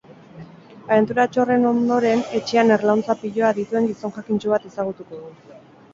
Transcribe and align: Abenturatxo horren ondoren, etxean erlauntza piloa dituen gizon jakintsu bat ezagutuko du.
Abenturatxo 0.93 1.41
horren 1.43 1.67
ondoren, 1.73 2.25
etxean 2.41 2.75
erlauntza 2.77 3.19
piloa 3.25 3.55
dituen 3.61 3.91
gizon 3.93 4.17
jakintsu 4.19 4.55
bat 4.55 4.69
ezagutuko 4.71 5.21
du. 5.25 5.59